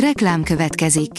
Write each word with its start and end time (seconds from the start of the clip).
Reklám 0.00 0.42
következik. 0.42 1.10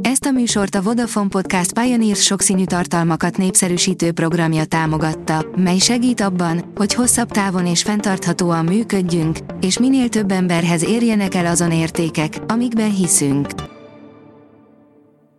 Ezt 0.00 0.24
a 0.24 0.30
műsort 0.30 0.74
a 0.74 0.82
Vodafone 0.82 1.28
Podcast 1.28 1.72
Pioneers 1.72 2.22
sokszínű 2.22 2.64
tartalmakat 2.64 3.36
népszerűsítő 3.36 4.12
programja 4.12 4.64
támogatta, 4.64 5.46
mely 5.56 5.78
segít 5.78 6.20
abban, 6.20 6.72
hogy 6.74 6.94
hosszabb 6.94 7.30
távon 7.30 7.66
és 7.66 7.82
fenntarthatóan 7.82 8.64
működjünk, 8.64 9.38
és 9.60 9.78
minél 9.78 10.08
több 10.08 10.30
emberhez 10.30 10.84
érjenek 10.84 11.34
el 11.34 11.46
azon 11.46 11.72
értékek, 11.72 12.38
amikben 12.46 12.94
hiszünk. 12.94 13.48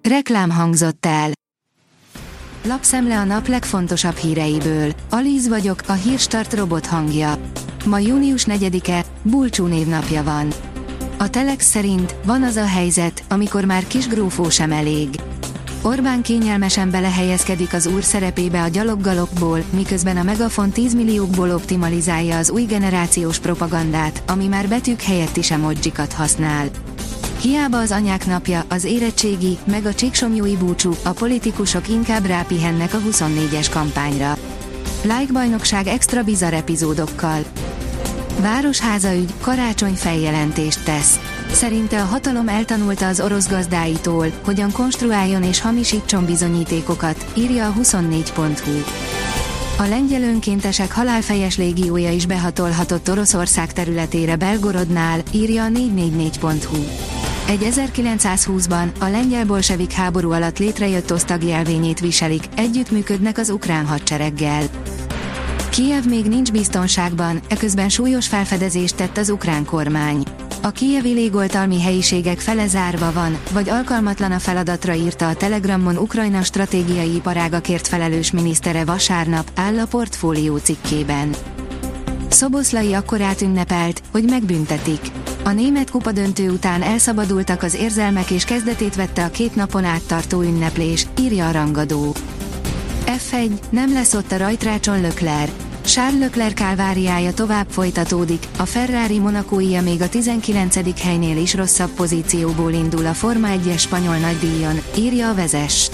Reklám 0.01 0.49
hangzott 0.49 1.05
el. 1.05 1.29
Lapszemle 2.63 3.19
a 3.19 3.23
nap 3.23 3.47
legfontosabb 3.47 4.15
híreiből. 4.15 4.91
Alíz 5.09 5.47
vagyok, 5.47 5.79
a 5.87 5.93
hírstart 5.93 6.53
robot 6.53 6.85
hangja. 6.85 7.37
Ma 7.85 7.99
június 7.99 8.45
4-e, 8.47 9.05
Bulcsú 9.21 9.65
névnapja 9.65 10.23
van. 10.23 10.64
A 11.17 11.29
Telex 11.29 11.65
szerint 11.65 12.15
van 12.25 12.43
az 12.43 12.55
a 12.55 12.65
helyzet, 12.65 13.23
amikor 13.29 13.65
már 13.65 13.87
kis 13.87 14.07
grófó 14.07 14.49
sem 14.49 14.71
elég. 14.71 15.09
Orbán 15.81 16.21
kényelmesen 16.21 16.91
belehelyezkedik 16.91 17.73
az 17.73 17.85
úr 17.85 18.03
szerepébe 18.03 18.61
a 18.61 18.67
gyaloggalokból, 18.67 19.63
miközben 19.69 20.17
a 20.17 20.23
Megafon 20.23 20.69
10 20.69 20.93
milliókból 20.93 21.51
optimalizálja 21.51 22.37
az 22.37 22.49
új 22.49 22.63
generációs 22.63 23.39
propagandát, 23.39 24.23
ami 24.27 24.47
már 24.47 24.67
betűk 24.67 25.01
helyett 25.01 25.37
is 25.37 25.51
emojikat 25.51 26.13
használ. 26.13 26.67
Hiába 27.41 27.77
az 27.77 27.91
anyák 27.91 28.25
napja, 28.25 28.63
az 28.69 28.83
érettségi, 28.83 29.57
meg 29.65 29.85
a 29.85 29.93
csíksomjói 29.93 30.55
búcsú, 30.55 30.91
a 31.03 31.09
politikusok 31.09 31.89
inkább 31.89 32.25
rápihennek 32.25 32.93
a 32.93 32.99
24-es 33.09 33.67
kampányra. 33.71 34.37
Like 35.01 35.33
bajnokság 35.33 35.87
extra 35.87 36.23
bizarr 36.23 36.53
epizódokkal. 36.53 37.43
Városháza 38.41 39.13
ügy, 39.13 39.33
karácsony 39.41 39.93
feljelentést 39.93 40.83
tesz. 40.83 41.19
Szerinte 41.51 42.01
a 42.01 42.05
hatalom 42.05 42.47
eltanulta 42.47 43.07
az 43.07 43.19
orosz 43.19 43.49
gazdáitól, 43.49 44.27
hogyan 44.43 44.71
konstruáljon 44.71 45.43
és 45.43 45.61
hamisítson 45.61 46.25
bizonyítékokat, 46.25 47.25
írja 47.33 47.67
a 47.67 47.73
24.hu. 47.73 48.71
A 49.77 49.87
lengyel 49.87 50.21
önkéntesek 50.21 50.91
halálfejes 50.91 51.57
légiója 51.57 52.11
is 52.11 52.25
behatolhatott 52.25 53.09
Oroszország 53.09 53.73
területére 53.73 54.35
Belgorodnál, 54.35 55.19
írja 55.31 55.63
a 55.63 55.67
444.hu. 55.67 56.83
Egy 57.47 57.67
1920-ban 57.71 58.87
a 58.99 59.07
lengyel 59.07 59.45
bolsevik 59.45 59.91
háború 59.91 60.31
alatt 60.31 60.57
létrejött 60.57 61.11
osztag 61.11 61.43
jelvényét 61.43 61.99
viselik, 61.99 62.43
együttműködnek 62.55 63.37
az 63.37 63.49
ukrán 63.49 63.85
hadsereggel. 63.85 64.63
Kiev 65.75 66.05
még 66.05 66.25
nincs 66.25 66.51
biztonságban, 66.51 67.39
eközben 67.49 67.89
súlyos 67.89 68.27
felfedezést 68.27 68.95
tett 68.95 69.17
az 69.17 69.29
ukrán 69.29 69.65
kormány. 69.65 70.23
A 70.61 70.69
kievi 70.69 71.13
légoltalmi 71.13 71.81
helyiségek 71.81 72.39
fele 72.39 72.67
zárva 72.67 73.11
van, 73.11 73.37
vagy 73.51 73.69
alkalmatlan 73.69 74.31
a 74.31 74.39
feladatra 74.39 74.93
írta 74.93 75.27
a 75.27 75.35
Telegramon 75.35 75.97
Ukrajna 75.97 76.43
stratégiai 76.43 77.15
iparágakért 77.15 77.87
felelős 77.87 78.31
minisztere 78.31 78.85
vasárnap, 78.85 79.51
áll 79.55 79.79
a 79.79 79.85
portfólió 79.85 80.57
cikkében. 80.57 81.35
Szoboszlai 82.29 82.93
akkorát 82.93 83.41
ünnepelt, 83.41 84.01
hogy 84.11 84.23
megbüntetik. 84.23 85.01
A 85.43 85.51
német 85.51 85.89
kupa 85.89 86.11
döntő 86.11 86.49
után 86.49 86.81
elszabadultak 86.81 87.63
az 87.63 87.73
érzelmek 87.73 88.31
és 88.31 88.43
kezdetét 88.43 88.95
vette 88.95 89.23
a 89.23 89.29
két 89.29 89.55
napon 89.55 89.83
át 89.83 90.03
tartó 90.07 90.41
ünneplés, 90.41 91.07
írja 91.19 91.47
a 91.47 91.51
rangadó. 91.51 92.15
F1, 93.05 93.51
nem 93.69 93.93
lesz 93.93 94.13
ott 94.13 94.31
a 94.31 94.37
rajtrácson 94.37 95.01
Lökler. 95.01 95.49
Charles 95.85 96.19
Leclerc 96.19 96.53
kálváriája 96.53 97.33
tovább 97.33 97.65
folytatódik, 97.69 98.47
a 98.57 98.65
Ferrari 98.65 99.19
Monakója 99.19 99.81
még 99.81 100.01
a 100.01 100.09
19. 100.09 101.01
helynél 101.01 101.37
is 101.37 101.53
rosszabb 101.53 101.89
pozícióból 101.89 102.71
indul 102.71 103.05
a 103.05 103.13
Forma 103.13 103.47
1-es 103.47 103.79
spanyol 103.79 104.17
nagydíjon, 104.17 104.81
írja 104.97 105.29
a 105.29 105.33
vezes. 105.33 105.89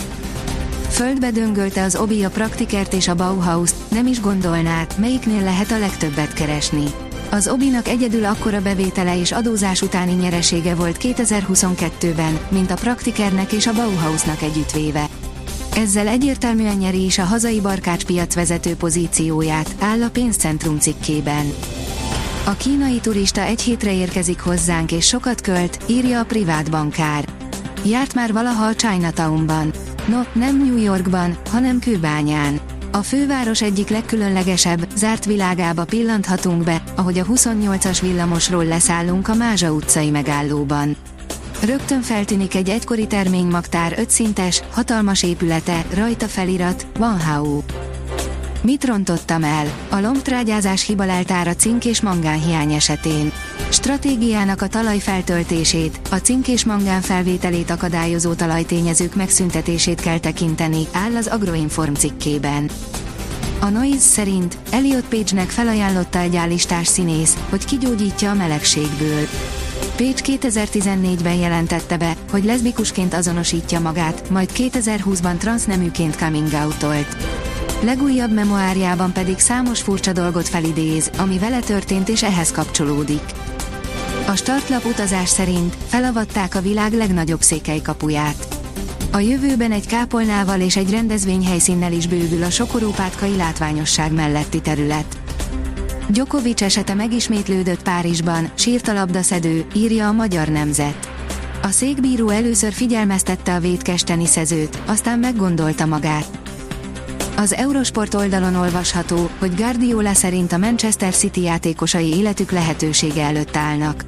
Földbe 0.89 1.31
döngölte 1.31 1.83
az 1.83 1.95
Obi 1.95 2.23
a 2.23 2.29
Praktikert 2.29 2.93
és 2.93 3.07
a 3.07 3.15
Bauhaus, 3.15 3.71
nem 3.89 4.07
is 4.07 4.21
gondolnád, 4.21 4.93
melyiknél 4.97 5.43
lehet 5.43 5.71
a 5.71 5.79
legtöbbet 5.79 6.33
keresni. 6.33 6.85
Az 7.29 7.47
Obinak 7.47 7.87
egyedül 7.87 8.25
akkora 8.25 8.61
bevétele 8.61 9.19
és 9.19 9.31
adózás 9.31 9.81
utáni 9.81 10.13
nyeresége 10.13 10.75
volt 10.75 10.97
2022-ben, 11.01 12.39
mint 12.49 12.71
a 12.71 12.75
Praktikernek 12.75 13.51
és 13.51 13.67
a 13.67 13.73
Bauhausnak 13.73 14.41
együttvéve. 14.41 15.09
Ezzel 15.75 16.07
egyértelműen 16.07 16.75
nyeri 16.75 17.03
is 17.03 17.17
a 17.17 17.23
hazai 17.23 17.61
barkácspiac 17.61 18.35
vezető 18.35 18.75
pozícióját, 18.75 19.75
áll 19.79 20.03
a 20.03 20.09
pénzcentrum 20.09 20.79
cikkében. 20.79 21.53
A 22.45 22.51
kínai 22.51 22.99
turista 22.99 23.41
egy 23.41 23.61
hétre 23.61 23.93
érkezik 23.93 24.39
hozzánk 24.39 24.91
és 24.91 25.07
sokat 25.07 25.41
költ, 25.41 25.79
írja 25.87 26.19
a 26.19 26.23
privát 26.25 26.71
bankár. 26.71 27.25
Járt 27.85 28.13
már 28.13 28.33
valaha 28.33 28.65
a 28.65 28.73
Chinatownban. 28.73 29.73
No, 30.07 30.21
nem 30.33 30.57
New 30.57 30.77
Yorkban, 30.77 31.37
hanem 31.49 31.79
Kőbányán. 31.79 32.59
A 32.91 33.01
főváros 33.01 33.61
egyik 33.61 33.89
legkülönlegesebb, 33.89 34.87
zárt 34.95 35.25
világába 35.25 35.85
pillanthatunk 35.85 36.63
be, 36.63 36.83
ahogy 36.95 37.19
a 37.19 37.25
28-as 37.25 37.97
villamosról 38.01 38.65
leszállunk 38.65 39.27
a 39.27 39.33
Mázsa 39.33 39.71
utcai 39.71 40.09
megállóban. 40.09 40.95
Rögtön 41.65 42.01
feltűnik 42.01 42.55
egy 42.55 42.69
egykori 42.69 43.07
terménymagtár 43.07 43.95
ötszintes, 43.97 44.61
hatalmas 44.71 45.23
épülete, 45.23 45.85
rajta 45.93 46.27
felirat, 46.27 46.87
Van 46.97 47.21
Hau. 47.21 47.61
Mit 48.61 48.85
rontottam 48.85 49.43
el? 49.43 49.65
A 49.89 49.99
lombtrágyázás 49.99 50.85
hibaleltára 50.85 51.55
cink 51.55 51.85
és 51.85 52.01
mangán 52.01 52.41
hiány 52.41 52.73
esetén. 52.73 53.31
Stratégiának 53.69 54.61
a 54.61 54.67
talaj 54.67 54.97
feltöltését, 54.97 55.99
a 56.11 56.15
cink 56.15 56.47
és 56.47 56.65
mangán 56.65 57.01
felvételét 57.01 57.69
akadályozó 57.69 58.33
talajtényezők 58.33 59.15
megszüntetését 59.15 60.01
kell 60.01 60.19
tekinteni, 60.19 60.87
áll 60.91 61.15
az 61.15 61.27
Agroinform 61.27 61.93
cikkében. 61.93 62.69
A 63.59 63.69
Noise 63.69 63.97
szerint 63.97 64.57
Elliot 64.71 65.05
Page-nek 65.05 65.49
felajánlotta 65.49 66.19
egy 66.19 66.35
állistás 66.35 66.87
színész, 66.87 67.37
hogy 67.49 67.65
kigyógyítja 67.65 68.31
a 68.31 68.33
melegségből. 68.33 69.27
Pécs 69.95 70.21
2014-ben 70.23 71.35
jelentette 71.35 71.97
be, 71.97 72.15
hogy 72.31 72.43
leszbikusként 72.43 73.13
azonosítja 73.13 73.79
magát, 73.79 74.29
majd 74.29 74.49
2020-ban 74.53 75.37
transzneműként 75.37 76.15
coming 76.15 76.53
out-olt. 76.53 77.17
Legújabb 77.83 78.33
memoárjában 78.33 79.11
pedig 79.11 79.39
számos 79.39 79.81
furcsa 79.81 80.11
dolgot 80.11 80.49
felidéz, 80.49 81.11
ami 81.17 81.39
vele 81.39 81.59
történt 81.59 82.09
és 82.09 82.23
ehhez 82.23 82.51
kapcsolódik. 82.51 83.23
A 84.27 84.35
startlap 84.35 84.85
utazás 84.85 85.29
szerint 85.29 85.75
felavatták 85.87 86.55
a 86.55 86.61
világ 86.61 86.93
legnagyobb 86.93 87.41
székelykapuját. 87.41 88.47
A 89.11 89.19
jövőben 89.19 89.71
egy 89.71 89.87
kápolnával 89.87 90.59
és 90.59 90.75
egy 90.75 90.91
rendezvényhelyszínnel 90.91 91.91
is 91.91 92.07
bővül 92.07 92.43
a 92.43 92.49
sokorópátkai 92.49 93.35
látványosság 93.35 94.11
melletti 94.11 94.61
terület. 94.61 95.20
Djokovic 96.11 96.61
esete 96.61 96.93
megismétlődött 96.93 97.83
Párizsban, 97.83 98.51
sírt 98.55 98.87
a 98.87 98.93
labdaszedő, 98.93 99.65
írja 99.75 100.07
a 100.07 100.11
magyar 100.11 100.47
nemzet. 100.47 101.09
A 101.61 101.67
székbíró 101.67 102.29
először 102.29 102.73
figyelmeztette 102.73 103.53
a 103.55 103.59
vétkes 103.59 104.03
teniszezőt, 104.03 104.81
aztán 104.85 105.19
meggondolta 105.19 105.85
magát. 105.85 106.39
Az 107.37 107.53
Eurosport 107.53 108.13
oldalon 108.13 108.55
olvasható, 108.55 109.29
hogy 109.39 109.55
Guardiola 109.55 110.13
szerint 110.13 110.51
a 110.51 110.57
Manchester 110.57 111.13
City 111.13 111.41
játékosai 111.41 112.15
életük 112.17 112.51
lehetősége 112.51 113.23
előtt 113.23 113.55
állnak. 113.55 114.03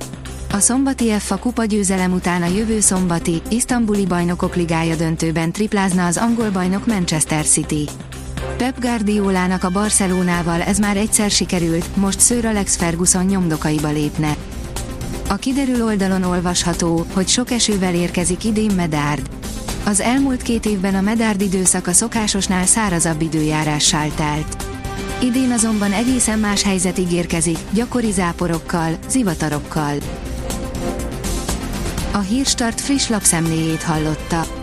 A 0.51 0.59
szombati 0.59 1.09
FA 1.19 1.37
kupa 1.37 1.65
győzelem 1.65 2.13
után 2.13 2.41
a 2.41 2.47
jövő 2.47 2.79
szombati, 2.79 3.41
isztambuli 3.49 4.05
bajnokok 4.05 4.55
ligája 4.55 4.95
döntőben 4.95 5.51
triplázna 5.51 6.05
az 6.05 6.17
angol 6.17 6.49
bajnok 6.49 6.85
Manchester 6.85 7.45
City. 7.45 7.89
Pep 8.57 8.79
Guardiolának 8.79 9.63
a 9.63 9.69
Barcelonával 9.69 10.61
ez 10.61 10.79
már 10.79 10.97
egyszer 10.97 11.31
sikerült, 11.31 11.95
most 11.95 12.21
Sir 12.21 12.45
Alex 12.45 12.75
Ferguson 12.75 13.25
nyomdokaiba 13.25 13.89
lépne. 13.89 14.35
A 15.29 15.35
kiderül 15.35 15.83
oldalon 15.83 16.23
olvasható, 16.23 17.05
hogy 17.13 17.27
sok 17.27 17.51
esővel 17.51 17.95
érkezik 17.95 18.43
idén 18.43 18.71
Medárd. 18.75 19.29
Az 19.85 19.99
elmúlt 19.99 20.41
két 20.41 20.65
évben 20.65 20.95
a 20.95 21.01
Medárd 21.01 21.41
időszak 21.41 21.87
a 21.87 21.91
szokásosnál 21.91 22.65
szárazabb 22.65 23.21
időjárással 23.21 24.11
telt. 24.15 24.65
Idén 25.21 25.51
azonban 25.51 25.91
egészen 25.91 26.39
más 26.39 26.63
helyzet 26.63 26.97
ígérkezik, 26.97 27.57
gyakori 27.71 28.11
záporokkal, 28.11 28.97
zivatarokkal. 29.09 29.95
A 32.11 32.19
Hírstart 32.19 32.81
friss 32.81 33.07
lapszemléjét 33.07 33.83
hallotta. 33.83 34.62